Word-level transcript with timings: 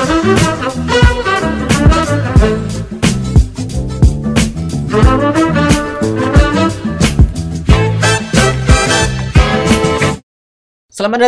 Selamat 0.00 0.16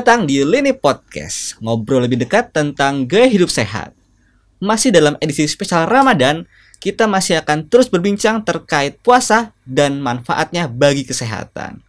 datang 0.01 0.25
di 0.25 0.41
Lini 0.41 0.73
Podcast, 0.73 1.61
ngobrol 1.61 2.09
lebih 2.09 2.25
dekat 2.25 2.49
tentang 2.57 3.05
gaya 3.05 3.29
hidup 3.29 3.53
sehat. 3.53 3.93
Masih 4.57 4.89
dalam 4.89 5.21
edisi 5.21 5.45
spesial 5.45 5.85
Ramadan, 5.85 6.49
kita 6.81 7.05
masih 7.05 7.45
akan 7.45 7.69
terus 7.69 7.93
berbincang 7.93 8.41
terkait 8.41 8.97
puasa 9.05 9.53
dan 9.69 10.01
manfaatnya 10.01 10.65
bagi 10.65 11.05
kesehatan. 11.05 11.85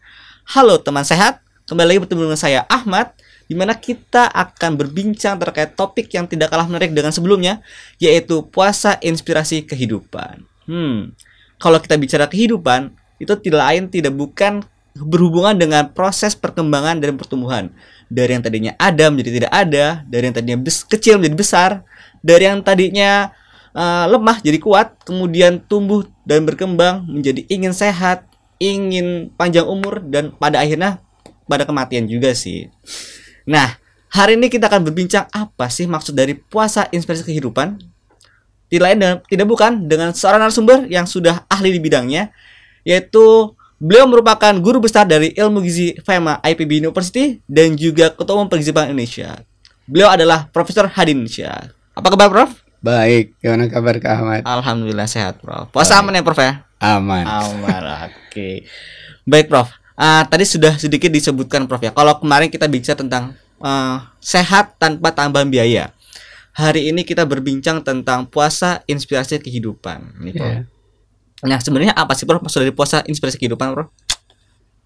Halo 0.52 0.84
teman 0.84 1.08
sehat, 1.08 1.40
kembali 1.64 1.96
lagi 1.96 2.00
bertemu 2.04 2.28
dengan 2.28 2.42
saya 2.44 2.68
Ahmad, 2.68 3.16
di 3.48 3.56
mana 3.56 3.76
kita 3.76 4.32
akan 4.32 4.80
berbincang 4.80 5.38
terkait 5.40 5.76
topik 5.76 6.10
yang 6.14 6.26
tidak 6.26 6.52
kalah 6.52 6.68
menarik 6.68 6.92
dengan 6.96 7.12
sebelumnya, 7.12 7.60
yaitu 8.00 8.44
puasa 8.48 8.98
inspirasi 9.04 9.64
kehidupan. 9.68 10.44
Hmm, 10.68 11.12
kalau 11.60 11.78
kita 11.80 12.00
bicara 12.00 12.26
kehidupan, 12.28 12.96
itu 13.20 13.34
tidak 13.40 13.62
lain 13.64 13.88
tidak 13.88 14.14
bukan 14.16 14.64
berhubungan 14.94 15.58
dengan 15.58 15.90
proses 15.90 16.38
perkembangan 16.38 17.02
dan 17.02 17.18
pertumbuhan 17.18 17.74
dari 18.14 18.38
yang 18.38 18.44
tadinya 18.46 18.74
ada 18.78 19.10
menjadi 19.10 19.42
tidak 19.42 19.52
ada 19.52 19.86
dari 20.06 20.24
yang 20.30 20.36
tadinya 20.38 20.58
kecil 20.70 21.18
menjadi 21.18 21.38
besar 21.38 21.70
dari 22.22 22.46
yang 22.46 22.62
tadinya 22.62 23.34
uh, 23.74 24.06
lemah 24.06 24.38
jadi 24.46 24.62
kuat 24.62 24.94
kemudian 25.02 25.58
tumbuh 25.66 26.06
dan 26.30 26.46
berkembang 26.46 27.10
menjadi 27.10 27.42
ingin 27.50 27.74
sehat 27.74 28.30
ingin 28.62 29.34
panjang 29.34 29.66
umur 29.66 29.98
dan 30.06 30.30
pada 30.38 30.62
akhirnya 30.62 31.02
pada 31.50 31.66
kematian 31.66 32.06
juga 32.06 32.38
sih 32.38 32.70
nah 33.44 33.76
hari 34.10 34.40
ini 34.40 34.48
kita 34.48 34.72
akan 34.72 34.88
berbincang 34.88 35.28
apa 35.32 35.68
sih 35.68 35.88
maksud 35.90 36.16
dari 36.16 36.36
puasa 36.36 36.88
inspirasi 36.92 37.28
kehidupan 37.28 37.80
tidak 38.72 38.84
lain 38.90 38.98
dan 38.98 39.12
tidak 39.30 39.48
bukan 39.48 39.72
dengan 39.86 40.16
seorang 40.16 40.42
narasumber 40.42 40.90
yang 40.90 41.06
sudah 41.06 41.46
ahli 41.52 41.76
di 41.76 41.80
bidangnya 41.84 42.34
yaitu 42.84 43.54
Beliau 43.84 44.08
merupakan 44.08 44.56
guru 44.64 44.80
besar 44.80 45.04
dari 45.04 45.36
ilmu 45.36 45.60
gizi 45.60 45.92
FEMA 46.08 46.40
IPB 46.40 46.88
University 46.88 47.44
dan 47.52 47.76
juga 47.76 48.16
Ketua 48.16 48.40
Umum 48.40 48.48
Pergizi 48.48 48.72
Bank 48.72 48.88
Indonesia. 48.88 49.44
Beliau 49.84 50.08
adalah 50.08 50.48
Profesor 50.48 50.88
Hadin 50.88 51.28
Syah. 51.28 51.68
Apa 51.92 52.08
kabar, 52.16 52.32
Prof? 52.32 52.64
Baik, 52.80 53.36
gimana 53.44 53.68
kabar 53.68 54.00
Kak 54.00 54.24
Ahmad? 54.24 54.42
Alhamdulillah 54.48 55.04
sehat, 55.04 55.44
Prof. 55.44 55.68
Puasa 55.76 56.00
aman 56.00 56.16
ya, 56.16 56.24
Prof 56.24 56.40
ya? 56.40 56.64
Aman. 56.80 57.28
Aman, 57.28 57.84
oke. 58.08 58.32
Okay. 58.32 58.64
Baik, 59.28 59.52
Prof. 59.52 59.68
Uh, 60.00 60.24
tadi 60.32 60.48
sudah 60.48 60.80
sedikit 60.80 61.12
disebutkan, 61.12 61.68
Prof 61.68 61.84
ya. 61.84 61.92
Kalau 61.92 62.24
kemarin 62.24 62.48
kita 62.48 62.72
bicara 62.72 62.96
tentang 62.96 63.36
uh, 63.64 64.04
sehat 64.20 64.76
tanpa 64.78 65.16
tambahan 65.16 65.48
biaya. 65.48 65.96
Hari 66.54 66.94
ini 66.94 67.02
kita 67.02 67.26
berbincang 67.26 67.82
tentang 67.82 68.30
puasa 68.30 68.86
inspirasi 68.86 69.42
kehidupan. 69.42 70.22
Prof. 70.22 70.38
Yeah. 70.38 70.70
Nah, 71.44 71.58
sebenarnya 71.58 71.98
apa 71.98 72.14
sih 72.14 72.30
Bro 72.30 72.44
maksud 72.46 72.62
dari 72.62 72.76
puasa 72.76 73.02
inspirasi 73.04 73.42
kehidupan, 73.42 73.74
Bro? 73.74 73.90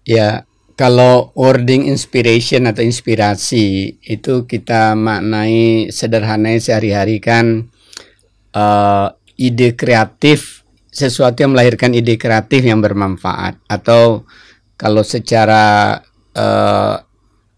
Ya, 0.08 0.48
kalau 0.78 1.34
wording 1.36 1.84
inspiration 1.90 2.64
atau 2.64 2.80
inspirasi 2.80 3.98
itu 4.00 4.48
kita 4.48 4.96
maknai 4.96 5.92
sederhananya 5.92 6.62
sehari-hari 6.62 7.20
kan 7.20 7.68
uh, 8.56 9.12
ide 9.36 9.76
kreatif 9.76 10.62
sesuatu 10.88 11.44
yang 11.44 11.52
melahirkan 11.52 11.92
ide 11.92 12.16
kreatif 12.16 12.64
yang 12.64 12.80
bermanfaat 12.80 13.60
atau 13.68 14.24
kalau 14.78 15.02
secara 15.02 15.98
uh, 16.32 16.96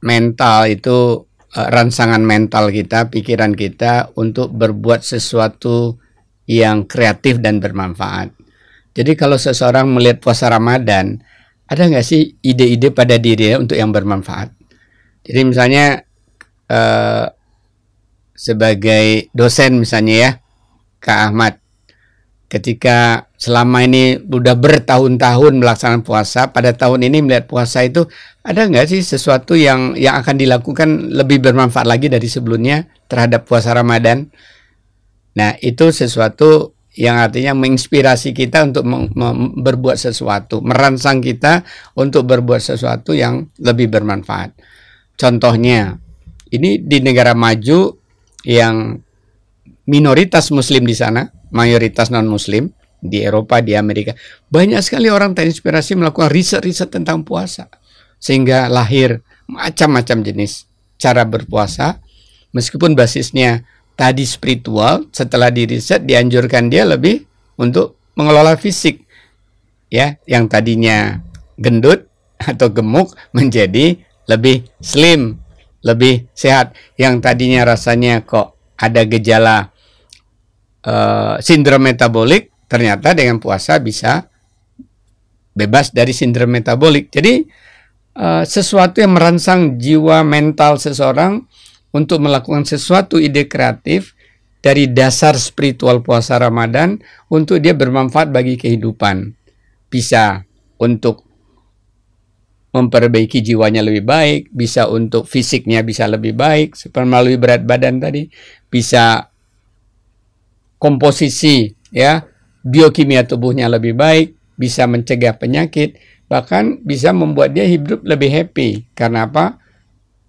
mental 0.01 0.69
itu 0.69 1.29
uh, 1.57 1.69
rangsangan 1.71 2.21
mental 2.21 2.73
kita, 2.73 3.09
pikiran 3.13 3.53
kita 3.53 4.15
untuk 4.17 4.53
berbuat 4.53 5.05
sesuatu 5.05 6.01
yang 6.51 6.89
kreatif 6.89 7.39
dan 7.39 7.63
bermanfaat. 7.63 8.35
Jadi 8.91 9.15
kalau 9.15 9.39
seseorang 9.39 9.87
melihat 9.87 10.19
puasa 10.19 10.51
Ramadan, 10.51 11.23
ada 11.71 11.83
nggak 11.87 12.03
sih 12.03 12.35
ide-ide 12.43 12.91
pada 12.91 13.15
dirinya 13.23 13.63
untuk 13.63 13.79
yang 13.79 13.95
bermanfaat? 13.95 14.51
Jadi 15.23 15.41
misalnya 15.47 16.03
eh, 16.67 17.27
sebagai 18.35 19.31
dosen 19.31 19.79
misalnya 19.79 20.15
ya, 20.19 20.31
Kak 20.99 21.19
Ahmad, 21.31 21.63
ketika 22.51 23.31
selama 23.39 23.87
ini 23.87 24.19
udah 24.19 24.59
bertahun-tahun 24.59 25.63
melaksanakan 25.63 26.03
puasa, 26.03 26.51
pada 26.51 26.75
tahun 26.75 27.07
ini 27.07 27.23
melihat 27.23 27.47
puasa 27.47 27.87
itu 27.87 28.11
ada 28.43 28.67
nggak 28.67 28.91
sih 28.91 29.01
sesuatu 29.07 29.55
yang 29.55 29.95
yang 29.95 30.19
akan 30.19 30.35
dilakukan 30.35 31.15
lebih 31.15 31.39
bermanfaat 31.39 31.87
lagi 31.87 32.11
dari 32.11 32.27
sebelumnya 32.27 32.91
terhadap 33.07 33.47
puasa 33.47 33.71
Ramadan? 33.71 34.27
Nah 35.39 35.55
itu 35.63 35.95
sesuatu 35.95 36.75
yang 36.99 37.23
artinya 37.23 37.55
menginspirasi 37.55 38.35
kita 38.35 38.67
untuk 38.67 38.83
berbuat 39.63 39.95
sesuatu, 39.95 40.59
merangsang 40.59 41.23
kita 41.23 41.63
untuk 41.95 42.27
berbuat 42.27 42.59
sesuatu 42.59 43.15
yang 43.15 43.47
lebih 43.63 43.87
bermanfaat. 43.87 44.59
Contohnya, 45.15 45.95
ini 46.51 46.83
di 46.83 46.99
negara 46.99 47.31
maju 47.31 47.95
yang 48.43 48.99
minoritas 49.91 50.55
muslim 50.55 50.87
di 50.87 50.95
sana, 50.95 51.27
mayoritas 51.51 52.15
non-muslim 52.15 52.71
di 53.03 53.27
Eropa, 53.27 53.59
di 53.59 53.75
Amerika. 53.75 54.15
Banyak 54.47 54.79
sekali 54.87 55.11
orang 55.11 55.35
terinspirasi 55.35 55.99
melakukan 55.99 56.31
riset-riset 56.31 56.95
tentang 56.95 57.27
puasa. 57.27 57.67
Sehingga 58.23 58.71
lahir 58.71 59.27
macam-macam 59.51 60.23
jenis 60.23 60.71
cara 61.01 61.27
berpuasa 61.27 61.99
meskipun 62.55 62.95
basisnya 62.95 63.67
tadi 63.97 64.23
spiritual 64.29 65.11
setelah 65.11 65.49
diriset 65.51 66.07
dianjurkan 66.07 66.71
dia 66.71 66.87
lebih 66.87 67.27
untuk 67.59 67.99
mengelola 68.15 68.55
fisik 68.61 69.03
ya 69.89 70.21
yang 70.29 70.47
tadinya 70.47 71.19
gendut 71.59 72.07
atau 72.37 72.69
gemuk 72.71 73.17
menjadi 73.33 73.99
lebih 74.29 74.69
slim 74.79 75.41
lebih 75.81 76.29
sehat 76.37 76.77
yang 77.01 77.19
tadinya 77.25 77.65
rasanya 77.65 78.21
kok 78.23 78.55
ada 78.77 79.03
gejala 79.09 79.70
uh, 80.87 81.37
sindrom 81.43 81.83
metabolik 81.83 82.53
ternyata 82.71 83.13
dengan 83.17 83.43
puasa 83.43 83.83
bisa 83.83 84.31
bebas 85.53 85.91
dari 85.91 86.15
sindrom 86.15 86.55
metabolik 86.55 87.11
jadi 87.11 87.43
uh, 88.17 88.45
sesuatu 88.47 89.03
yang 89.03 89.17
merangsang 89.17 89.77
jiwa 89.81 90.23
mental 90.23 90.79
seseorang 90.79 91.45
untuk 91.91 92.23
melakukan 92.23 92.63
sesuatu 92.63 93.19
ide 93.19 93.51
kreatif 93.51 94.15
dari 94.61 94.93
dasar 94.93 95.35
spiritual 95.41 96.05
puasa 96.05 96.37
Ramadan 96.37 97.01
untuk 97.33 97.59
dia 97.65 97.73
bermanfaat 97.73 98.29
bagi 98.29 98.61
kehidupan. 98.61 99.33
Bisa 99.91 100.45
untuk 100.77 101.25
memperbaiki 102.71 103.43
jiwanya 103.43 103.83
lebih 103.83 104.07
baik, 104.07 104.43
bisa 104.55 104.87
untuk 104.87 105.27
fisiknya 105.27 105.83
bisa 105.83 106.07
lebih 106.07 106.39
baik, 106.39 106.79
melalui 107.03 107.35
berat 107.35 107.67
badan 107.67 107.99
tadi, 107.99 108.31
bisa 108.71 109.30
komposisi 110.81 111.77
ya, 111.93 112.25
biokimia 112.65 113.29
tubuhnya 113.29 113.69
lebih 113.69 113.93
baik, 113.93 114.57
bisa 114.57 114.89
mencegah 114.89 115.37
penyakit, 115.37 116.01
bahkan 116.27 116.81
bisa 116.81 117.13
membuat 117.13 117.53
dia 117.53 117.69
hidup 117.69 118.01
lebih 118.03 118.33
happy. 118.33 118.89
Karena 118.97 119.29
apa? 119.29 119.61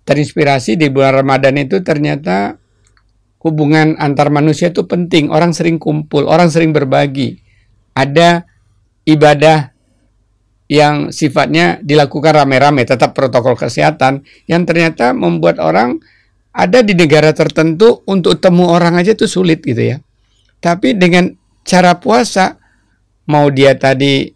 terinspirasi 0.01 0.75
di 0.75 0.89
bulan 0.89 1.21
Ramadan 1.23 1.55
itu 1.61 1.79
ternyata 1.85 2.57
hubungan 3.41 3.95
antar 3.95 4.33
manusia 4.33 4.73
itu 4.73 4.85
penting. 4.85 5.29
Orang 5.29 5.53
sering 5.55 5.79
kumpul, 5.79 6.27
orang 6.27 6.49
sering 6.49 6.73
berbagi. 6.73 7.39
Ada 7.95 8.43
ibadah 9.05 9.71
yang 10.71 11.11
sifatnya 11.11 11.83
dilakukan 11.83 12.43
rame-rame, 12.43 12.87
tetap 12.87 13.11
protokol 13.11 13.59
kesehatan, 13.59 14.23
yang 14.47 14.63
ternyata 14.63 15.11
membuat 15.11 15.59
orang 15.59 15.99
ada 16.51 16.83
di 16.83 16.95
negara 16.95 17.35
tertentu 17.35 18.03
untuk 18.07 18.39
temu 18.39 18.71
orang 18.71 18.99
aja 18.99 19.11
itu 19.15 19.27
sulit 19.27 19.63
gitu 19.63 19.95
ya. 19.95 19.97
Tapi 20.61 20.93
dengan 20.93 21.33
cara 21.65 21.97
puasa, 21.97 22.61
mau 23.25 23.49
dia 23.49 23.73
tadi 23.73 24.29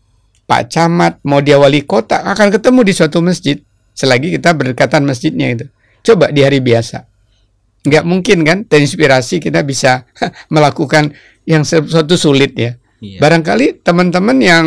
Pak 0.46 0.64
Camat, 0.74 1.14
mau 1.26 1.42
dia 1.42 1.58
wali 1.62 1.86
kota, 1.86 2.22
akan 2.26 2.50
ketemu 2.50 2.80
di 2.86 2.94
suatu 2.94 3.22
masjid 3.22 3.58
selagi 3.96 4.36
kita 4.36 4.54
berdekatan 4.54 5.08
masjidnya 5.08 5.54
itu. 5.56 5.66
Coba 6.06 6.30
di 6.30 6.46
hari 6.46 6.62
biasa. 6.62 7.08
Nggak 7.86 8.04
mungkin 8.06 8.38
kan 8.46 8.58
terinspirasi 8.66 9.42
kita 9.42 9.62
bisa 9.62 10.06
melakukan 10.54 11.14
yang 11.46 11.66
sesuatu 11.66 12.18
sulit 12.18 12.54
ya. 12.54 12.78
Iya. 13.02 13.22
Barangkali 13.22 13.86
teman-teman 13.86 14.38
yang 14.42 14.66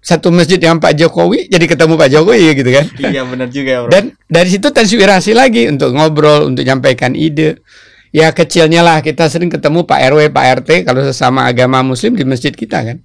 satu 0.00 0.32
masjid 0.32 0.56
yang 0.56 0.80
Pak 0.80 0.96
Jokowi 0.96 1.52
jadi 1.52 1.66
ketemu 1.68 1.94
Pak 2.00 2.08
Jokowi 2.08 2.40
ya 2.40 2.52
gitu 2.56 2.70
kan. 2.72 2.86
Iya 2.98 3.22
benar 3.28 3.48
juga 3.52 3.72
bro. 3.84 3.90
Dan 3.92 4.04
dari 4.26 4.48
situ 4.48 4.72
terinspirasi 4.72 5.36
lagi 5.36 5.68
untuk 5.68 5.92
ngobrol, 5.92 6.48
untuk 6.48 6.64
nyampaikan 6.64 7.12
ide. 7.12 7.60
Ya 8.10 8.34
kecilnya 8.34 8.82
lah 8.82 8.98
kita 9.06 9.30
sering 9.30 9.50
ketemu 9.50 9.86
Pak 9.86 10.00
RW, 10.10 10.34
Pak 10.34 10.46
RT 10.62 10.82
kalau 10.82 11.06
sesama 11.06 11.46
agama 11.46 11.78
muslim 11.86 12.18
di 12.18 12.26
masjid 12.26 12.50
kita 12.50 12.82
kan. 12.82 12.98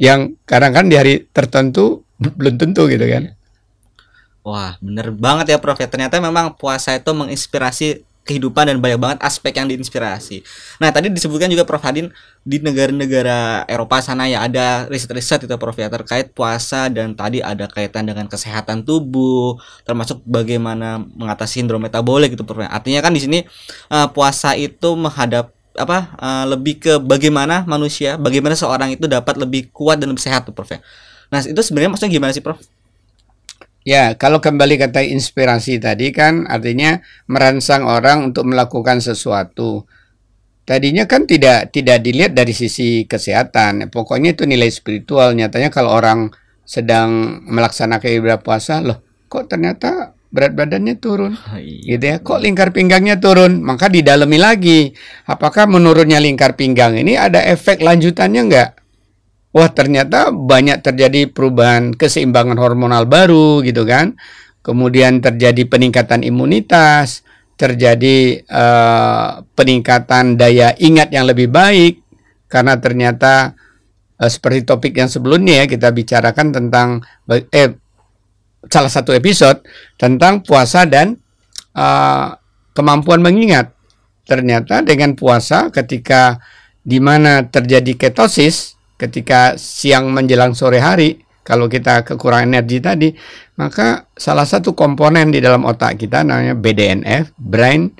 Yang 0.00 0.40
kadang 0.48 0.72
kan 0.72 0.84
di 0.88 0.96
hari 0.96 1.28
tertentu 1.30 2.02
belum 2.16 2.56
tentu 2.56 2.88
gitu 2.88 3.04
kan. 3.04 3.36
Wah, 4.42 4.74
bener 4.82 5.14
banget 5.14 5.54
ya 5.54 5.58
Prof. 5.62 5.78
Ya, 5.78 5.86
ternyata 5.86 6.18
memang 6.18 6.58
puasa 6.58 6.98
itu 6.98 7.12
menginspirasi 7.14 8.02
kehidupan 8.22 8.70
dan 8.70 8.78
banyak 8.78 8.98
banget 9.02 9.18
aspek 9.22 9.58
yang 9.58 9.66
diinspirasi. 9.66 10.46
Nah, 10.78 10.94
tadi 10.94 11.10
disebutkan 11.10 11.50
juga 11.50 11.66
Prof 11.66 11.82
Hadin 11.82 12.14
di 12.46 12.62
negara-negara 12.62 13.66
Eropa 13.66 13.98
sana 13.98 14.30
ya 14.30 14.46
ada 14.46 14.86
riset-riset 14.86 15.46
itu 15.46 15.54
Prof 15.58 15.74
ya 15.74 15.90
terkait 15.90 16.30
puasa 16.30 16.86
dan 16.86 17.18
tadi 17.18 17.42
ada 17.42 17.66
kaitan 17.66 18.06
dengan 18.06 18.30
kesehatan 18.30 18.86
tubuh, 18.86 19.58
termasuk 19.82 20.22
bagaimana 20.22 21.02
mengatasi 21.18 21.62
sindrom 21.62 21.82
metabolik 21.82 22.38
gitu 22.38 22.46
Prof. 22.46 22.62
Ya. 22.62 22.70
Artinya 22.70 23.02
kan 23.02 23.10
di 23.10 23.20
sini 23.22 23.38
uh, 23.90 24.06
puasa 24.10 24.54
itu 24.54 24.94
menghadap 24.94 25.50
apa 25.72 26.14
uh, 26.20 26.44
lebih 26.46 26.78
ke 26.78 26.92
bagaimana 27.02 27.66
manusia, 27.66 28.14
bagaimana 28.20 28.54
seorang 28.54 28.94
itu 28.94 29.08
dapat 29.10 29.34
lebih 29.40 29.72
kuat 29.74 29.98
dan 29.98 30.14
lebih 30.14 30.22
sehat 30.22 30.46
tuh 30.46 30.54
Prof 30.54 30.70
ya. 30.70 30.78
Nah, 31.32 31.42
itu 31.42 31.58
sebenarnya 31.58 31.90
maksudnya 31.90 32.12
gimana 32.12 32.30
sih 32.30 32.44
Prof? 32.44 32.60
Ya, 33.82 34.14
kalau 34.14 34.38
kembali 34.38 34.78
kata 34.78 35.02
inspirasi 35.02 35.82
tadi 35.82 36.14
kan 36.14 36.46
artinya 36.46 37.02
merangsang 37.26 37.82
orang 37.82 38.30
untuk 38.30 38.46
melakukan 38.46 39.02
sesuatu. 39.02 39.90
Tadinya 40.62 41.10
kan 41.10 41.26
tidak 41.26 41.74
tidak 41.74 41.98
dilihat 42.06 42.38
dari 42.38 42.54
sisi 42.54 43.02
kesehatan. 43.10 43.90
Pokoknya 43.90 44.38
itu 44.38 44.46
nilai 44.46 44.70
spiritual. 44.70 45.34
Nyatanya 45.34 45.74
kalau 45.74 45.90
orang 45.90 46.30
sedang 46.62 47.42
melaksanakan 47.50 48.06
ibadah 48.22 48.38
puasa, 48.38 48.78
loh, 48.78 49.02
kok 49.26 49.50
ternyata 49.50 50.14
berat 50.30 50.54
badannya 50.54 50.94
turun, 51.02 51.34
iya. 51.58 51.98
gitu 51.98 52.04
ya. 52.06 52.16
Kok 52.22 52.38
lingkar 52.38 52.70
pinggangnya 52.70 53.18
turun? 53.18 53.66
Maka 53.66 53.90
didalami 53.90 54.38
lagi. 54.38 54.94
Apakah 55.26 55.66
menurunnya 55.66 56.22
lingkar 56.22 56.54
pinggang 56.54 56.94
ini 56.94 57.18
ada 57.18 57.42
efek 57.42 57.82
lanjutannya 57.82 58.42
enggak? 58.46 58.81
Wah 59.52 59.70
ternyata 59.70 60.32
banyak 60.32 60.80
terjadi 60.80 61.28
perubahan 61.28 61.92
keseimbangan 61.92 62.56
hormonal 62.56 63.04
baru 63.04 63.60
gitu 63.62 63.84
kan. 63.84 64.16
Kemudian 64.62 65.18
terjadi 65.18 65.66
peningkatan 65.66 66.22
imunitas, 66.22 67.26
terjadi 67.58 68.42
uh, 68.46 69.42
peningkatan 69.54 70.38
daya 70.38 70.74
ingat 70.78 71.12
yang 71.14 71.28
lebih 71.28 71.50
baik 71.50 72.02
karena 72.46 72.78
ternyata 72.78 73.54
uh, 74.18 74.30
seperti 74.30 74.66
topik 74.66 74.94
yang 74.96 75.10
sebelumnya 75.10 75.62
ya 75.62 75.66
kita 75.66 75.90
bicarakan 75.90 76.54
tentang 76.54 76.88
eh 77.50 77.74
salah 78.70 78.92
satu 78.92 79.10
episode 79.10 79.66
tentang 79.98 80.46
puasa 80.46 80.86
dan 80.86 81.18
uh, 81.76 82.34
kemampuan 82.72 83.20
mengingat. 83.20 83.74
Ternyata 84.22 84.86
dengan 84.86 85.18
puasa 85.18 85.68
ketika 85.74 86.38
di 86.86 87.02
mana 87.02 87.46
terjadi 87.46 87.98
ketosis 87.98 88.71
ketika 89.02 89.58
siang 89.58 90.14
menjelang 90.14 90.54
sore 90.54 90.78
hari 90.78 91.18
kalau 91.42 91.66
kita 91.66 92.06
kekurangan 92.06 92.46
energi 92.46 92.78
tadi 92.78 93.10
maka 93.58 94.06
salah 94.14 94.46
satu 94.46 94.78
komponen 94.78 95.34
di 95.34 95.42
dalam 95.42 95.66
otak 95.66 95.98
kita 95.98 96.22
namanya 96.22 96.54
BDNF 96.54 97.34
brain 97.34 97.90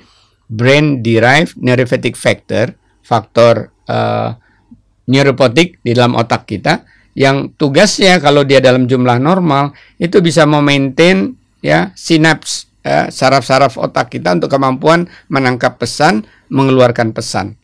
brain 0.47 1.03
derived 1.03 1.59
neuropathic 1.59 2.15
factor 2.15 2.71
faktor 3.03 3.75
uh, 3.91 4.31
neuropotik 5.11 5.83
di 5.83 5.91
dalam 5.91 6.15
otak 6.15 6.47
kita 6.47 6.87
yang 7.13 7.53
tugasnya 7.59 8.17
kalau 8.23 8.47
dia 8.47 8.63
dalam 8.63 8.87
jumlah 8.87 9.19
normal 9.19 9.75
itu 9.99 10.23
bisa 10.23 10.47
memaintain 10.47 11.35
ya 11.61 11.93
sinaps 11.93 12.73
ya, 12.81 13.11
saraf-saraf 13.13 13.77
otak 13.77 14.17
kita 14.17 14.33
untuk 14.39 14.49
kemampuan 14.49 15.05
menangkap 15.29 15.77
pesan 15.77 16.25
mengeluarkan 16.49 17.13
pesan. 17.13 17.57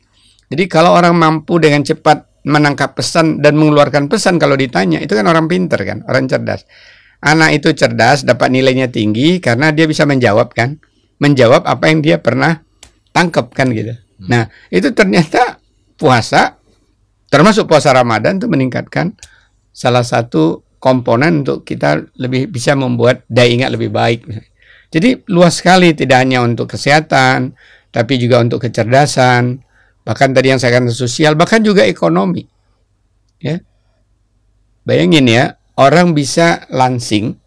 Jadi 0.50 0.66
kalau 0.66 0.98
orang 0.98 1.14
mampu 1.14 1.62
dengan 1.62 1.86
cepat 1.86 2.29
menangkap 2.48 2.96
pesan 2.96 3.44
dan 3.44 3.56
mengeluarkan 3.60 4.08
pesan 4.08 4.40
kalau 4.40 4.56
ditanya. 4.56 5.00
Itu 5.04 5.16
kan 5.16 5.28
orang 5.28 5.48
pinter 5.48 5.80
kan 5.84 6.04
orang 6.08 6.28
cerdas. 6.28 6.64
Anak 7.20 7.60
itu 7.60 7.76
cerdas 7.76 8.24
dapat 8.24 8.48
nilainya 8.48 8.88
tinggi 8.88 9.44
karena 9.44 9.76
dia 9.76 9.90
bisa 9.90 10.08
menjawab 10.08 10.56
kan. 10.56 10.80
Menjawab 11.20 11.68
apa 11.68 11.92
yang 11.92 12.00
dia 12.00 12.24
pernah 12.24 12.64
tangkap 13.12 13.52
kan 13.52 13.74
gitu. 13.76 13.92
Hmm. 14.20 14.28
nah 14.28 14.44
itu 14.68 14.92
ternyata 14.92 15.64
puasa 15.96 16.60
termasuk 17.32 17.72
puasa 17.72 17.96
Ramadan 17.96 18.36
itu 18.36 18.52
meningkatkan 18.52 19.16
salah 19.72 20.04
satu 20.04 20.64
komponen 20.80 21.44
untuk 21.44 21.64
kita 21.64 22.04
lebih 22.20 22.52
bisa 22.52 22.76
membuat 22.76 23.24
daya 23.28 23.52
ingat 23.52 23.72
lebih 23.76 23.92
baik. 23.92 24.28
Jadi 24.90 25.22
luas 25.30 25.62
sekali 25.62 25.94
tidak 25.94 26.24
hanya 26.24 26.42
untuk 26.42 26.72
kesehatan 26.72 27.54
tapi 27.94 28.18
juga 28.18 28.42
untuk 28.42 28.64
kecerdasan 28.64 29.62
bahkan 30.04 30.32
tadi 30.32 30.52
yang 30.54 30.60
saya 30.62 30.78
katakan 30.78 30.94
sosial, 30.96 31.34
bahkan 31.36 31.64
juga 31.64 31.86
ekonomi. 31.86 32.48
Ya. 33.40 33.64
Bayangin 34.84 35.28
ya, 35.30 35.60
orang 35.80 36.16
bisa 36.18 36.66
lansing, 36.72 37.38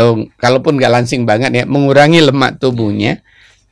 oh, 0.00 0.26
kalaupun 0.40 0.76
nggak 0.76 0.92
lansing 0.92 1.24
banget 1.24 1.52
ya, 1.52 1.64
mengurangi 1.64 2.20
lemak 2.24 2.58
tubuhnya 2.58 3.24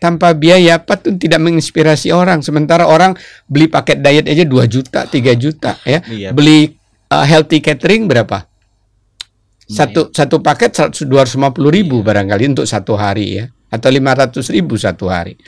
tanpa 0.02 0.34
biaya 0.34 0.82
apa 0.82 0.98
tuh 0.98 1.14
tidak 1.14 1.38
menginspirasi 1.38 2.10
orang. 2.10 2.42
Sementara 2.42 2.90
orang 2.90 3.14
beli 3.46 3.70
paket 3.70 4.02
diet 4.02 4.26
aja 4.26 4.42
2 4.42 4.66
juta, 4.66 5.06
3 5.06 5.14
juta 5.38 5.78
ya. 5.86 6.02
Iya. 6.10 6.34
Beli 6.34 6.74
uh, 7.12 7.22
healthy 7.22 7.62
catering 7.62 8.10
berapa? 8.10 8.50
Satu 9.72 10.12
satu 10.12 10.42
paket 10.44 10.74
dua 11.08 11.24
ratus 11.24 11.38
lima 11.38 11.48
puluh 11.54 11.72
ribu 11.72 12.02
iya. 12.02 12.04
barangkali 12.04 12.44
untuk 12.52 12.66
satu 12.68 12.92
hari 12.98 13.40
ya, 13.40 13.44
atau 13.72 13.88
lima 13.88 14.12
ratus 14.12 14.52
ribu 14.52 14.76
satu 14.76 15.08
hari. 15.08 15.38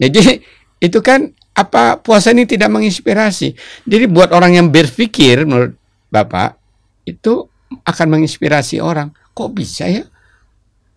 Jadi 0.00 0.40
itu 0.78 0.98
kan 1.04 1.34
apa 1.58 1.98
puasa 1.98 2.30
ini 2.30 2.46
tidak 2.46 2.70
menginspirasi? 2.70 3.58
Jadi 3.82 4.04
buat 4.06 4.30
orang 4.30 4.54
yang 4.62 4.66
berpikir 4.70 5.42
menurut 5.42 5.74
Bapak 6.08 6.54
itu 7.02 7.50
akan 7.82 8.06
menginspirasi 8.14 8.78
orang. 8.78 9.10
Kok 9.34 9.50
bisa 9.50 9.90
ya 9.90 10.06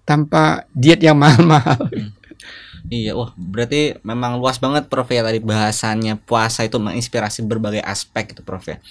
tanpa 0.06 0.70
diet 0.72 1.02
yang 1.02 1.18
mahal-mahal? 1.18 1.90
Iya, 2.90 3.14
wah 3.14 3.30
berarti 3.38 4.02
memang 4.02 4.42
luas 4.42 4.58
banget 4.58 4.90
Prof 4.90 5.06
ya 5.06 5.22
tadi 5.22 5.38
bahasannya 5.38 6.18
puasa 6.26 6.66
itu 6.66 6.82
menginspirasi 6.82 7.46
berbagai 7.46 7.86
aspek 7.86 8.34
itu 8.34 8.42
Prof 8.42 8.66
ya. 8.66 8.82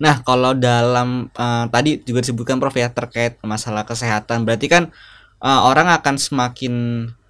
Nah 0.00 0.24
kalau 0.24 0.56
dalam 0.56 1.28
uh, 1.36 1.68
tadi 1.68 2.00
juga 2.08 2.24
disebutkan 2.24 2.56
Prof 2.56 2.72
ya 2.72 2.88
terkait 2.88 3.36
masalah 3.44 3.84
kesehatan 3.84 4.48
berarti 4.48 4.66
kan 4.72 4.88
uh, 5.44 5.60
orang 5.68 5.92
akan 5.92 6.16
semakin 6.16 6.74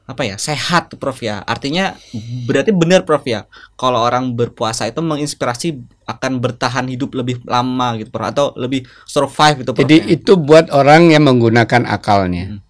apa 0.05 0.21
ya 0.29 0.37
sehat 0.37 0.93
Prof 1.01 1.17
ya 1.25 1.41
artinya 1.49 1.97
berarti 2.45 2.77
benar 2.77 3.09
Prof 3.09 3.25
ya 3.25 3.49
kalau 3.81 4.05
orang 4.05 4.37
berpuasa 4.37 4.85
itu 4.85 5.01
menginspirasi 5.01 5.81
akan 6.05 6.45
bertahan 6.45 6.85
hidup 6.93 7.17
lebih 7.17 7.41
lama 7.49 7.97
gitu 7.97 8.12
Prof 8.12 8.29
atau 8.29 8.47
lebih 8.61 8.85
survive 9.09 9.65
gitu 9.65 9.73
Prof 9.73 9.81
jadi 9.81 10.05
ya? 10.05 10.21
itu 10.21 10.37
buat 10.37 10.69
orang 10.77 11.09
yang 11.09 11.25
menggunakan 11.25 11.89
akalnya 11.89 12.53
hmm. 12.53 12.61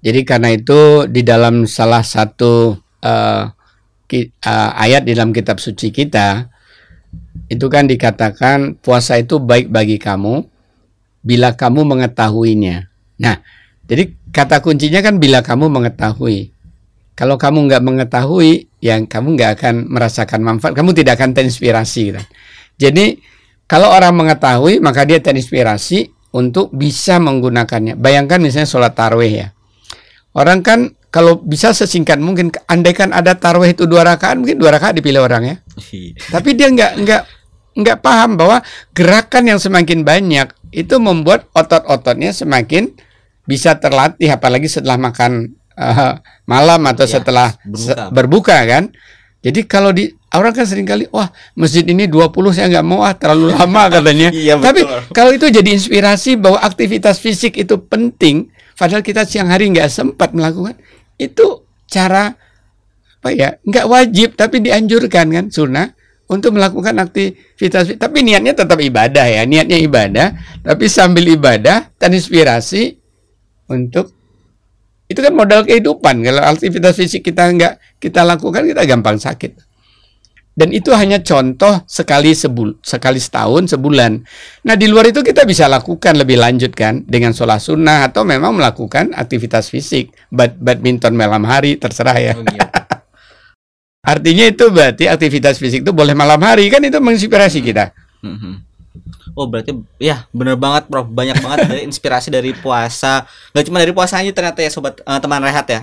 jadi 0.00 0.20
karena 0.24 0.48
itu 0.56 1.04
di 1.12 1.20
dalam 1.20 1.68
salah 1.68 2.00
satu 2.00 2.80
uh, 3.04 3.52
ki, 4.08 4.32
uh, 4.48 4.72
ayat 4.80 5.04
di 5.04 5.12
dalam 5.12 5.36
kitab 5.36 5.60
suci 5.60 5.92
kita 5.92 6.48
itu 7.52 7.68
kan 7.68 7.84
dikatakan 7.84 8.80
puasa 8.80 9.20
itu 9.20 9.36
baik 9.36 9.68
bagi 9.68 10.00
kamu 10.00 10.40
bila 11.20 11.52
kamu 11.52 11.84
mengetahuinya 11.84 12.88
nah 13.20 13.44
jadi 13.86 14.10
kata 14.34 14.60
kuncinya 14.60 15.00
kan 15.00 15.22
bila 15.22 15.40
kamu 15.40 15.70
mengetahui. 15.70 16.52
Kalau 17.16 17.40
kamu 17.40 17.72
nggak 17.72 17.82
mengetahui, 17.82 18.68
yang 18.84 19.08
kamu 19.08 19.40
nggak 19.40 19.50
akan 19.56 19.74
merasakan 19.88 20.44
manfaat, 20.44 20.76
kamu 20.76 20.92
tidak 20.92 21.16
akan 21.16 21.32
terinspirasi. 21.32 22.12
Gitu. 22.12 22.22
Jadi 22.76 23.16
kalau 23.64 23.88
orang 23.88 24.12
mengetahui, 24.12 24.84
maka 24.84 25.08
dia 25.08 25.16
terinspirasi 25.24 26.12
untuk 26.36 26.68
bisa 26.76 27.16
menggunakannya. 27.16 27.96
Bayangkan 27.96 28.36
misalnya 28.38 28.68
sholat 28.68 28.92
tarwih 28.92 29.32
ya. 29.32 29.48
Orang 30.36 30.60
kan 30.60 30.92
kalau 31.08 31.40
bisa 31.40 31.72
sesingkat 31.72 32.20
mungkin, 32.20 32.52
andaikan 32.68 33.16
ada 33.16 33.32
tarwih 33.32 33.72
itu 33.72 33.88
dua 33.88 34.04
rakaat, 34.04 34.36
mungkin 34.36 34.60
dua 34.60 34.76
rakaat 34.76 35.00
dipilih 35.00 35.24
orang 35.24 35.42
ya. 35.48 35.56
Tapi 36.36 36.52
dia 36.52 36.68
nggak 36.68 36.92
nggak 37.00 37.22
nggak 37.76 37.98
paham 38.04 38.36
bahwa 38.36 38.60
gerakan 38.92 39.56
yang 39.56 39.60
semakin 39.60 40.04
banyak 40.04 40.52
itu 40.72 40.96
membuat 41.00 41.48
otot-ototnya 41.56 42.36
semakin 42.36 42.92
bisa 43.48 43.80
terlatih 43.80 44.28
apalagi 44.28 44.68
setelah 44.68 45.00
makan 45.00 45.56
uh, 45.76 46.18
malam 46.48 46.80
atau 46.88 47.04
ya, 47.06 47.20
setelah 47.20 47.54
berbuka. 47.62 48.10
berbuka 48.10 48.56
kan. 48.66 48.84
Jadi 49.46 49.62
kalau 49.68 49.94
di 49.94 50.10
orang 50.34 50.50
kan 50.50 50.66
sering 50.66 50.88
kali 50.88 51.06
wah 51.14 51.30
masjid 51.54 51.86
ini 51.86 52.10
20 52.10 52.34
saya 52.50 52.66
nggak 52.66 52.86
mau 52.86 53.06
ah 53.06 53.14
terlalu 53.14 53.52
lama 53.56 53.82
katanya. 53.92 54.28
iya, 54.34 54.58
Tapi 54.58 54.82
kalau 55.14 55.30
itu 55.30 55.46
jadi 55.46 55.70
inspirasi 55.70 56.34
bahwa 56.34 56.58
aktivitas 56.58 57.22
fisik 57.22 57.54
itu 57.54 57.78
penting 57.78 58.50
padahal 58.74 59.06
kita 59.06 59.22
siang 59.24 59.48
hari 59.48 59.70
nggak 59.70 59.88
sempat 59.88 60.34
melakukan 60.34 60.74
itu 61.16 61.64
cara 61.86 62.36
apa 63.22 63.28
ya 63.32 63.48
nggak 63.64 63.86
wajib 63.86 64.28
tapi 64.36 64.60
dianjurkan 64.62 65.26
kan 65.32 65.46
sunnah 65.48 65.96
untuk 66.26 66.58
melakukan 66.58 66.98
aktivitas 67.00 67.94
tapi 67.96 68.26
niatnya 68.26 68.52
tetap 68.52 68.76
ibadah 68.76 69.24
ya 69.24 69.42
niatnya 69.46 69.78
ibadah 69.80 70.26
tapi 70.60 70.90
sambil 70.90 71.24
ibadah 71.24 71.90
dan 71.96 72.10
inspirasi 72.12 72.98
untuk 73.70 74.12
itu 75.06 75.18
kan 75.22 75.32
modal 75.32 75.62
kehidupan. 75.62 76.22
Kalau 76.26 76.42
aktivitas 76.42 76.94
fisik 76.98 77.22
kita 77.26 77.46
nggak 77.50 78.02
kita 78.02 78.26
lakukan, 78.26 78.66
kita 78.66 78.82
gampang 78.86 79.18
sakit. 79.18 79.58
Dan 80.56 80.72
itu 80.72 80.88
hanya 80.96 81.20
contoh 81.20 81.84
sekali 81.84 82.32
sebul 82.32 82.80
sekali 82.80 83.20
setahun 83.20 83.76
sebulan. 83.76 84.24
Nah 84.64 84.74
di 84.74 84.88
luar 84.88 85.12
itu 85.12 85.20
kita 85.20 85.44
bisa 85.44 85.68
lakukan 85.68 86.16
lebih 86.16 86.40
lanjut 86.40 86.72
kan 86.72 87.04
dengan 87.04 87.36
sholat 87.36 87.60
sunnah 87.60 88.08
atau 88.08 88.24
memang 88.24 88.56
melakukan 88.56 89.12
aktivitas 89.12 89.68
fisik, 89.68 90.16
bad 90.32 90.56
badminton 90.56 91.12
malam 91.12 91.44
hari 91.44 91.76
terserah 91.76 92.16
ya. 92.16 92.32
Oh, 92.32 92.44
iya. 92.56 92.72
Artinya 94.16 94.48
itu 94.48 94.64
berarti 94.72 95.04
aktivitas 95.12 95.60
fisik 95.60 95.84
itu 95.84 95.92
boleh 95.92 96.16
malam 96.16 96.40
hari 96.40 96.72
kan 96.72 96.80
itu 96.80 96.96
menginspirasi 97.04 97.60
kita. 97.60 97.92
Mhm. 98.24 98.75
Oh 99.34 99.48
berarti 99.48 99.74
ya 99.98 100.28
bener 100.30 100.54
banget 100.54 100.86
Prof 100.86 101.08
banyak 101.08 101.40
banget 101.40 101.58
dari 101.66 101.82
inspirasi 101.88 102.28
dari 102.28 102.52
puasa 102.52 103.26
nggak 103.50 103.64
cuma 103.66 103.82
dari 103.82 103.90
puasa 103.90 104.20
aja 104.20 104.30
ternyata 104.30 104.60
ya 104.60 104.70
sobat 104.70 105.00
eh, 105.00 105.18
teman 105.18 105.40
rehat 105.40 105.66
ya 105.66 105.80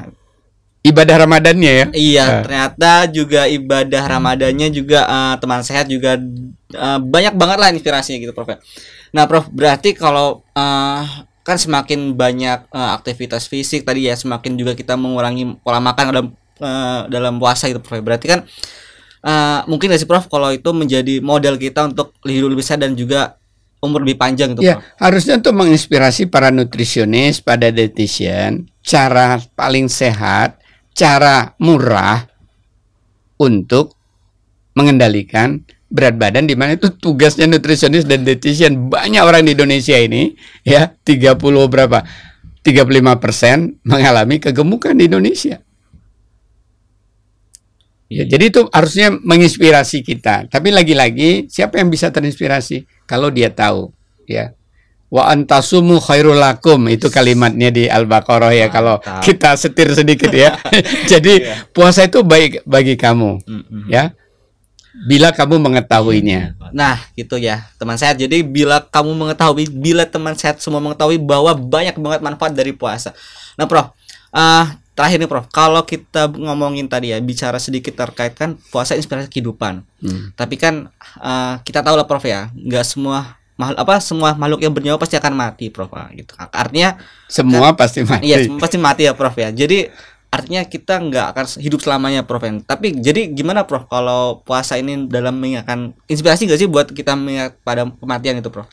Ibadah 0.83 1.23
Ramadannya 1.23 1.71
ya. 1.71 1.85
Iya, 1.95 2.23
Ah. 2.27 2.41
ternyata 2.43 2.91
juga 3.07 3.47
ibadah 3.47 4.03
Ramadannya 4.03 4.67
juga 4.67 5.07
eh, 5.07 5.35
teman 5.39 5.63
sehat 5.63 5.87
juga 5.87 6.19
eh, 6.75 6.99
banyak 6.99 7.39
banget 7.39 7.55
lah 7.55 7.71
inspirasinya 7.71 8.19
gitu, 8.19 8.35
Prof. 8.35 8.51
ya. 8.51 8.59
Nah, 9.15 9.23
Prof, 9.23 9.47
berarti 9.47 9.95
kalau 9.95 10.43
eh, 10.51 11.01
kan 11.39 11.55
semakin 11.55 12.11
banyak 12.11 12.67
eh, 12.67 12.89
aktivitas 12.99 13.47
fisik 13.47 13.87
tadi 13.87 14.11
ya, 14.11 14.19
semakin 14.19 14.59
juga 14.59 14.75
kita 14.75 14.99
mengurangi 14.99 15.55
pola 15.63 15.79
makan 15.79 16.03
dalam 16.11 16.27
eh, 16.59 16.99
dalam 17.07 17.39
puasa 17.39 17.71
gitu, 17.71 17.79
Prof. 17.79 18.03
Berarti 18.03 18.27
kan 18.27 18.43
eh, 19.23 19.59
mungkin 19.65 19.89
gak 19.89 20.01
sih, 20.03 20.09
Prof, 20.09 20.27
kalau 20.27 20.51
itu 20.51 20.69
menjadi 20.75 21.23
model 21.23 21.55
kita 21.55 21.87
untuk 21.89 22.13
hidup 22.27 22.51
lebih 22.51 22.65
sehat 22.65 22.83
dan 22.83 22.93
juga 22.93 23.39
umur 23.83 24.03
lebih 24.03 24.19
panjang 24.19 24.55
gitu, 24.55 24.63
Ya, 24.63 24.79
Prof. 24.79 24.99
harusnya 24.99 25.39
untuk 25.39 25.53
menginspirasi 25.55 26.27
para 26.27 26.51
nutrisionis, 26.51 27.39
pada 27.39 27.71
dietitian, 27.71 28.67
cara 28.83 29.39
paling 29.55 29.87
sehat, 29.91 30.59
cara 30.95 31.55
murah 31.59 32.27
untuk 33.39 33.95
mengendalikan 34.77 35.61
berat 35.93 36.17
badan 36.17 36.49
di 36.49 36.57
mana 36.57 36.73
itu 36.73 36.89
tugasnya 36.89 37.45
nutrisionis 37.45 38.09
dan 38.09 38.25
dietitian 38.25 38.89
banyak 38.89 39.21
orang 39.21 39.45
di 39.45 39.53
Indonesia 39.53 39.93
ini 39.93 40.33
ya 40.65 40.89
30 41.05 41.37
berapa 41.69 42.01
35% 42.65 43.83
mengalami 43.85 44.41
kegemukan 44.41 44.95
di 44.97 45.05
Indonesia. 45.05 45.61
Ya, 48.13 48.23
jadi 48.29 48.53
itu 48.53 48.61
harusnya 48.69 49.09
menginspirasi 49.09 50.05
kita. 50.05 50.45
Tapi 50.45 50.69
lagi-lagi 50.69 51.49
siapa 51.49 51.81
yang 51.81 51.89
bisa 51.89 52.13
terinspirasi 52.13 52.85
kalau 53.03 53.33
dia 53.33 53.49
tahu, 53.49 53.89
ya. 54.29 54.53
Wa 55.09 55.29
antasumu 55.29 56.01
khairul 56.01 56.37
lakum 56.37 56.89
itu 56.89 57.05
kalimatnya 57.09 57.69
di 57.69 57.85
Al-Baqarah 57.85 58.49
ya 58.49 58.69
kalau 58.69 58.97
kita 59.21 59.53
setir 59.53 59.93
sedikit 59.93 60.29
ya. 60.29 60.57
jadi 61.11 61.33
Iya. 61.41 61.55
puasa 61.69 62.05
itu 62.05 62.21
baik 62.21 62.65
bagi 62.65 62.97
kamu, 62.97 63.41
Mm-mm. 63.45 63.89
ya. 63.89 64.13
Bila 65.09 65.33
kamu 65.33 65.57
mengetahuinya. 65.57 66.53
Nah, 66.69 67.01
gitu 67.17 67.41
ya, 67.41 67.65
teman 67.81 67.97
sehat. 67.97 68.13
Jadi 68.13 68.45
bila 68.45 68.77
kamu 68.77 69.09
mengetahui, 69.25 69.65
bila 69.73 70.05
teman 70.05 70.37
sehat 70.37 70.61
semua 70.61 70.77
mengetahui 70.77 71.17
bahwa 71.17 71.49
banyak 71.57 71.97
banget 71.97 72.21
manfaat 72.21 72.53
dari 72.53 72.77
puasa. 72.77 73.09
Nah, 73.57 73.65
Prof, 73.65 73.89
eh 74.33 74.65
terakhir 74.93 75.17
nih, 75.17 75.27
Prof. 75.27 75.45
Kalau 75.49 75.81
kita 75.81 76.29
ngomongin 76.29 76.85
tadi 76.85 77.09
ya, 77.09 77.17
bicara 77.17 77.57
sedikit 77.57 77.93
terkait 77.93 78.33
kan 78.33 78.55
puasa 78.69 78.93
inspirasi 78.93 79.27
kehidupan. 79.27 79.81
Hmm. 79.99 80.31
Tapi 80.33 80.55
kan 80.55 80.89
eh, 81.19 81.53
kita 81.61 81.81
tahu 81.81 81.93
lah, 81.93 82.05
Prof 82.05 82.23
ya, 82.23 82.49
nggak 82.53 82.85
semua 82.85 83.37
makhluk 83.53 83.77
apa 83.77 84.01
semua 84.01 84.33
makhluk 84.33 84.65
yang 84.65 84.73
bernyawa 84.73 84.97
pasti 84.97 85.13
akan 85.13 85.33
mati, 85.33 85.69
Prof. 85.69 85.93
Ah, 85.93 86.09
Gitu. 86.09 86.33
Artinya, 86.37 86.97
Semua 87.25 87.73
pasti 87.73 88.01
mati. 88.01 88.25
iya, 88.25 88.41
semua 88.41 88.57
pasti 88.57 88.77
mati 88.77 89.05
ya, 89.05 89.13
Prof 89.13 89.33
ya. 89.33 89.49
Jadi 89.49 89.89
artinya 90.33 90.65
kita 90.65 90.97
nggak 90.97 91.25
akan 91.37 91.45
hidup 91.61 91.79
selamanya, 91.81 92.25
Prof. 92.25 92.41
ya. 92.41 92.57
Tapi 92.59 92.97
jadi 92.97 93.29
gimana, 93.29 93.65
Prof? 93.69 93.85
Kalau 93.85 94.41
puasa 94.41 94.77
ini 94.77 95.05
dalam 95.05 95.37
mengingatkan 95.37 95.93
inspirasi 96.05 96.49
nggak 96.49 96.59
sih 96.59 96.65
buat 96.65 96.89
kita 96.89 97.13
mengingat 97.13 97.57
pada 97.61 97.85
kematian 97.85 98.41
itu, 98.41 98.49
Prof? 98.49 98.65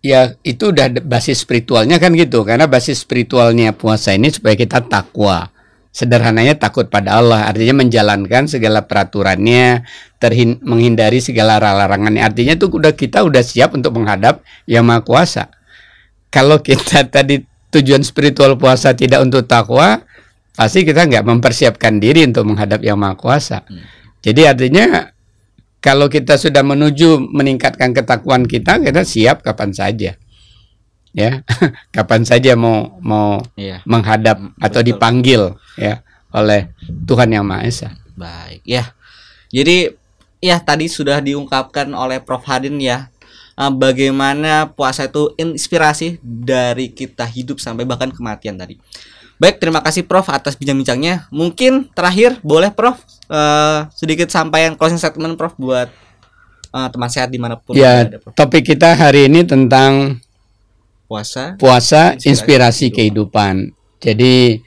Ya 0.00 0.32
itu 0.40 0.72
udah 0.72 0.88
basis 1.04 1.44
spiritualnya 1.44 2.00
kan 2.00 2.16
gitu. 2.16 2.42
Karena 2.42 2.64
basis 2.64 3.04
spiritualnya 3.04 3.76
puasa 3.76 4.16
ini 4.16 4.32
supaya 4.32 4.56
kita 4.56 4.84
takwa. 4.88 5.52
Sederhananya 5.90 6.56
takut 6.56 6.88
pada 6.88 7.20
Allah. 7.20 7.50
Artinya 7.50 7.84
menjalankan 7.84 8.48
segala 8.48 8.88
peraturannya 8.88 9.84
terhin 10.16 10.56
menghindari 10.64 11.20
segala 11.20 11.60
larangannya. 11.60 12.24
Artinya 12.24 12.56
tuh 12.56 12.72
udah 12.72 12.96
kita 12.96 13.26
udah 13.26 13.44
siap 13.44 13.76
untuk 13.76 13.98
menghadap 13.98 14.40
yang 14.64 14.88
maha 14.88 15.04
kuasa. 15.04 15.52
Kalau 16.32 16.62
kita 16.64 17.04
tadi 17.14 17.44
tujuan 17.70 18.02
spiritual 18.02 18.58
puasa 18.58 18.92
tidak 18.92 19.22
untuk 19.22 19.46
takwa 19.46 20.02
pasti 20.54 20.82
kita 20.82 21.06
nggak 21.06 21.24
mempersiapkan 21.24 22.02
diri 22.02 22.26
untuk 22.26 22.44
menghadap 22.44 22.82
yang 22.82 22.98
maha 22.98 23.14
kuasa. 23.16 23.62
Hmm. 23.64 23.86
jadi 24.20 24.52
artinya 24.52 25.14
kalau 25.80 26.06
kita 26.06 26.36
sudah 26.36 26.60
menuju 26.60 27.18
meningkatkan 27.32 27.96
ketakwaan 27.96 28.44
kita, 28.44 28.76
kita 28.80 29.00
siap 29.02 29.40
kapan 29.40 29.72
saja. 29.72 30.16
Ya, 31.10 31.42
kapan 31.96 32.22
saja 32.22 32.54
mau 32.54 33.00
mau 33.02 33.42
Iya. 33.58 33.82
menghadap 33.82 34.38
Mm, 34.38 34.54
atau 34.62 34.80
betul. 34.80 34.88
dipanggil 34.94 35.42
ya 35.74 36.04
oleh 36.30 36.70
Tuhan 37.08 37.34
Yang 37.34 37.44
Maha 37.48 37.62
Esa. 37.66 37.88
Baik, 38.14 38.62
ya. 38.62 38.94
Jadi 39.50 39.90
ya 40.38 40.62
tadi 40.62 40.86
sudah 40.86 41.18
diungkapkan 41.18 41.90
oleh 41.90 42.22
Prof 42.22 42.46
Hadin 42.46 42.78
ya 42.78 43.10
eh, 43.58 43.72
bagaimana 43.74 44.70
puasa 44.70 45.10
itu 45.10 45.34
inspirasi 45.34 46.22
dari 46.22 46.94
kita 46.94 47.26
hidup 47.26 47.58
sampai 47.58 47.82
bahkan 47.82 48.14
kematian 48.14 48.54
tadi. 48.54 48.78
Baik, 49.40 49.56
terima 49.56 49.80
kasih 49.80 50.04
Prof 50.04 50.28
atas 50.28 50.52
bincang-bincangnya. 50.52 51.24
Mungkin 51.32 51.88
terakhir 51.96 52.36
boleh 52.44 52.68
Prof 52.76 53.00
eh, 53.32 53.88
sedikit 53.96 54.28
sampaikan 54.28 54.76
closing 54.76 55.00
statement 55.00 55.40
Prof 55.40 55.56
buat 55.56 55.88
eh, 56.76 56.88
teman 56.92 57.08
sehat 57.08 57.32
di 57.32 57.40
mana 57.40 57.56
pun 57.56 57.72
Ya, 57.72 58.04
Prof. 58.04 58.36
topik 58.36 58.68
kita 58.68 58.92
hari 58.92 59.32
ini 59.32 59.48
tentang 59.48 60.20
Puasa. 61.08 61.56
puasa 61.56 62.14
Inspirasi 62.14 62.28
inspirasi 62.28 62.86
kehidupan. 62.92 63.72
Jadi 63.96 64.60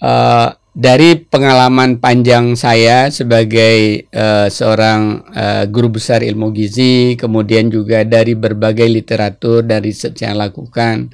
eh, 0.00 0.48
dari 0.72 1.10
pengalaman 1.20 2.00
panjang 2.00 2.56
saya 2.56 3.12
sebagai 3.12 4.08
eh, 4.08 4.48
seorang 4.48 5.28
eh, 5.36 5.64
guru 5.68 6.00
besar 6.00 6.24
ilmu 6.24 6.56
gizi, 6.56 7.20
kemudian 7.20 7.68
juga 7.68 8.00
dari 8.00 8.32
berbagai 8.32 8.88
literatur 8.88 9.60
dan 9.60 9.84
riset 9.84 10.16
yang 10.24 10.40
lakukan, 10.40 11.12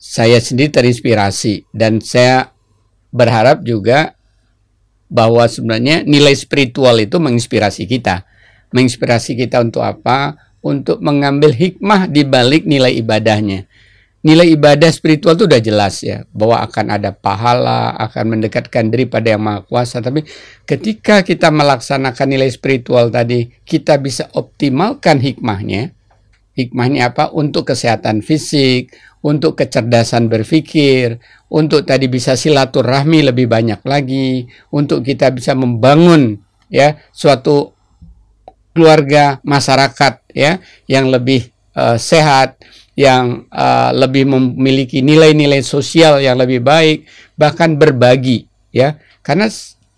saya 0.00 0.40
sendiri 0.40 0.72
terinspirasi 0.72 1.68
dan 1.76 2.00
saya 2.00 2.56
berharap 3.12 3.60
juga 3.60 4.16
bahwa 5.12 5.44
sebenarnya 5.44 6.08
nilai 6.08 6.32
spiritual 6.32 6.96
itu 6.96 7.20
menginspirasi 7.20 7.84
kita. 7.84 8.24
Menginspirasi 8.72 9.36
kita 9.36 9.60
untuk 9.60 9.84
apa? 9.84 10.40
Untuk 10.64 11.04
mengambil 11.04 11.52
hikmah 11.52 12.08
di 12.08 12.24
balik 12.24 12.64
nilai 12.64 12.96
ibadahnya 12.96 13.68
nilai 14.20 14.52
ibadah 14.52 14.92
spiritual 14.92 15.32
itu 15.32 15.48
udah 15.48 15.60
jelas 15.60 16.04
ya 16.04 16.28
bahwa 16.32 16.60
akan 16.60 16.86
ada 17.00 17.10
pahala, 17.12 17.96
akan 17.96 18.36
mendekatkan 18.36 18.92
diri 18.92 19.08
pada 19.08 19.32
yang 19.36 19.42
maha 19.42 19.64
kuasa. 19.64 20.04
Tapi 20.04 20.24
ketika 20.68 21.24
kita 21.24 21.48
melaksanakan 21.48 22.26
nilai 22.28 22.50
spiritual 22.52 23.08
tadi, 23.08 23.48
kita 23.64 23.96
bisa 23.96 24.28
optimalkan 24.36 25.20
hikmahnya. 25.20 25.96
Hikmahnya 26.54 27.14
apa? 27.14 27.30
Untuk 27.30 27.70
kesehatan 27.70 28.20
fisik, 28.20 28.94
untuk 29.22 29.56
kecerdasan 29.56 30.26
berpikir, 30.26 31.20
untuk 31.52 31.84
tadi 31.84 32.08
bisa 32.10 32.34
silaturahmi 32.34 33.30
lebih 33.30 33.46
banyak 33.46 33.80
lagi, 33.84 34.48
untuk 34.74 35.04
kita 35.04 35.30
bisa 35.30 35.52
membangun 35.52 36.40
ya 36.70 36.98
suatu 37.10 37.74
keluarga 38.70 39.42
masyarakat 39.42 40.22
ya 40.30 40.62
yang 40.86 41.10
lebih 41.10 41.50
eh, 41.74 41.98
sehat 41.98 42.60
yang 43.00 43.48
uh, 43.48 43.96
lebih 43.96 44.28
memiliki 44.28 45.00
nilai-nilai 45.00 45.64
sosial 45.64 46.20
yang 46.20 46.36
lebih 46.36 46.60
baik, 46.60 47.08
bahkan 47.32 47.80
berbagi, 47.80 48.44
ya, 48.74 49.00
karena 49.24 49.48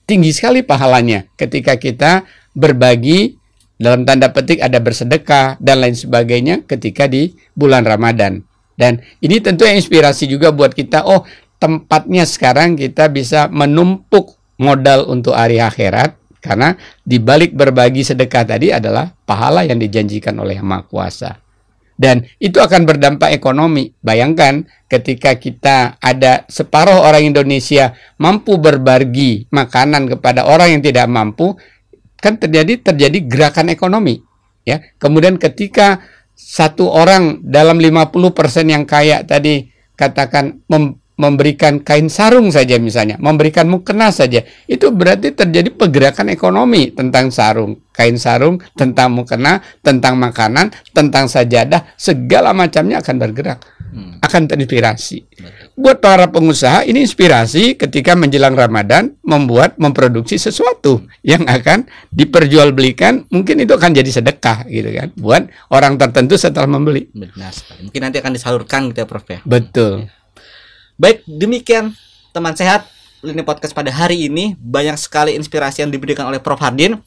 tinggi 0.06 0.30
sekali 0.30 0.62
pahalanya 0.62 1.26
ketika 1.34 1.74
kita 1.74 2.22
berbagi 2.54 3.41
dalam 3.82 4.06
tanda 4.06 4.30
petik 4.30 4.62
ada 4.62 4.78
bersedekah 4.78 5.58
dan 5.58 5.82
lain 5.82 5.98
sebagainya 5.98 6.62
ketika 6.64 7.10
di 7.10 7.34
bulan 7.58 7.82
Ramadan. 7.82 8.46
Dan 8.78 9.02
ini 9.18 9.42
tentu 9.42 9.66
yang 9.66 9.76
inspirasi 9.76 10.30
juga 10.30 10.54
buat 10.54 10.72
kita. 10.72 11.02
Oh, 11.04 11.26
tempatnya 11.58 12.22
sekarang 12.22 12.78
kita 12.78 13.10
bisa 13.10 13.50
menumpuk 13.50 14.38
modal 14.62 15.10
untuk 15.10 15.34
hari 15.34 15.58
akhirat 15.58 16.14
karena 16.38 16.78
di 17.02 17.18
balik 17.18 17.58
berbagi 17.58 18.06
sedekah 18.06 18.46
tadi 18.46 18.70
adalah 18.70 19.10
pahala 19.26 19.66
yang 19.66 19.82
dijanjikan 19.82 20.38
oleh 20.38 20.58
Maha 20.62 20.86
Kuasa 20.86 21.42
dan 22.02 22.26
itu 22.42 22.58
akan 22.58 22.82
berdampak 22.82 23.30
ekonomi. 23.30 23.94
Bayangkan 24.02 24.66
ketika 24.90 25.38
kita 25.38 26.02
ada 26.02 26.42
separuh 26.50 26.98
orang 26.98 27.30
Indonesia 27.30 27.94
mampu 28.18 28.58
berbagi 28.58 29.46
makanan 29.54 30.10
kepada 30.16 30.48
orang 30.50 30.74
yang 30.74 30.82
tidak 30.82 31.06
mampu, 31.06 31.54
kan 32.22 32.38
terjadi 32.38 32.78
terjadi 32.78 33.18
gerakan 33.26 33.74
ekonomi, 33.74 34.22
ya. 34.62 34.78
Kemudian 35.02 35.42
ketika 35.42 35.98
satu 36.38 36.86
orang 36.86 37.42
dalam 37.42 37.82
50% 37.82 38.70
yang 38.70 38.86
kaya 38.86 39.26
tadi 39.26 39.68
katakan 39.98 40.62
mem- 40.70 41.02
memberikan 41.20 41.78
kain 41.84 42.08
sarung 42.08 42.48
saja 42.50 42.80
misalnya, 42.80 43.20
memberikan 43.20 43.68
mukena 43.68 44.10
saja, 44.10 44.42
itu 44.66 44.90
berarti 44.90 45.30
terjadi 45.36 45.70
pergerakan 45.70 46.32
ekonomi 46.32 46.90
tentang 46.90 47.28
sarung, 47.28 47.78
kain 47.92 48.16
sarung, 48.16 48.58
tentang 48.74 49.12
mukena, 49.12 49.60
tentang 49.84 50.16
makanan, 50.18 50.72
tentang 50.90 51.28
sajadah, 51.28 51.94
segala 52.00 52.50
macamnya 52.56 52.98
akan 53.04 53.16
bergerak. 53.22 53.60
Akan 54.32 54.48
terinspirasi. 54.48 55.28
Buat 55.76 56.00
para 56.00 56.24
pengusaha 56.32 56.88
ini 56.88 57.04
inspirasi 57.04 57.76
ketika 57.76 58.16
menjelang 58.16 58.56
Ramadan 58.56 59.12
membuat 59.20 59.76
memproduksi 59.76 60.40
sesuatu 60.40 61.04
yang 61.20 61.44
akan 61.44 61.84
diperjualbelikan, 62.08 63.28
mungkin 63.28 63.60
itu 63.60 63.76
akan 63.76 63.92
jadi 63.92 64.08
sedekah 64.08 64.64
gitu 64.72 64.88
kan, 64.96 65.08
buat 65.20 65.42
orang 65.68 66.00
tertentu 66.00 66.40
setelah 66.40 66.64
membeli. 66.64 67.12
Benar 67.12 67.52
Mungkin 67.84 68.00
nanti 68.00 68.16
akan 68.24 68.32
disalurkan 68.32 68.88
gitu 68.88 69.04
ya 69.04 69.06
Prof 69.06 69.28
ya. 69.28 69.40
Betul. 69.44 70.08
Ya. 70.08 70.22
Baik, 70.96 71.28
demikian 71.28 71.92
teman 72.32 72.56
sehat 72.56 72.88
Lini 73.20 73.44
Podcast 73.44 73.76
pada 73.76 73.92
hari 73.92 74.32
ini 74.32 74.56
banyak 74.56 74.96
sekali 74.96 75.36
inspirasi 75.36 75.84
yang 75.84 75.92
diberikan 75.92 76.24
oleh 76.24 76.40
Prof 76.40 76.58
Hardin. 76.58 76.98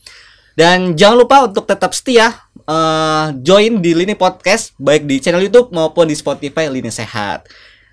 Dan 0.56 0.96
jangan 0.96 1.18
lupa 1.20 1.38
untuk 1.52 1.68
tetap 1.68 1.92
setia 1.92 2.32
uh, 2.64 3.36
join 3.44 3.84
di 3.84 3.92
Lini 3.92 4.16
Podcast 4.16 4.72
baik 4.80 5.04
di 5.04 5.20
channel 5.20 5.44
YouTube 5.44 5.76
maupun 5.76 6.08
di 6.08 6.16
Spotify 6.16 6.72
Lini 6.72 6.88
Sehat. 6.88 7.44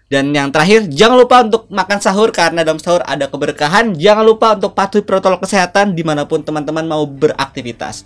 Dan 0.06 0.28
yang 0.36 0.52
terakhir, 0.52 0.92
jangan 0.92 1.16
lupa 1.24 1.40
untuk 1.40 1.72
makan 1.72 1.98
sahur 1.98 2.28
karena 2.30 2.60
dalam 2.62 2.76
sahur 2.76 3.00
ada 3.02 3.32
keberkahan. 3.32 3.96
Jangan 3.96 4.24
lupa 4.28 4.52
untuk 4.52 4.76
patuhi 4.76 5.00
protokol 5.00 5.40
kesehatan 5.40 5.96
di 5.96 6.04
mana 6.04 6.28
pun 6.28 6.44
teman-teman 6.44 6.84
mau 6.84 7.08
beraktivitas. 7.08 8.04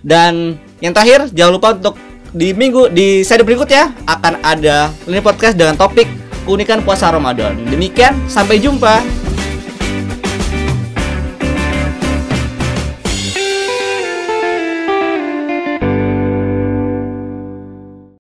Dan 0.00 0.54
yang 0.78 0.94
terakhir, 0.94 1.26
jangan 1.34 1.52
lupa 1.58 1.74
untuk 1.74 1.98
di 2.30 2.54
minggu 2.54 2.94
di 2.94 3.26
seri 3.26 3.42
berikutnya 3.42 3.90
akan 4.06 4.38
ada 4.40 4.94
Lini 5.10 5.18
Podcast 5.18 5.58
dengan 5.58 5.74
topik 5.74 6.06
keunikan 6.46 6.80
puasa 6.86 7.10
Ramadan. 7.10 7.58
Demikian, 7.66 8.14
sampai 8.30 8.62
jumpa. 8.62 9.27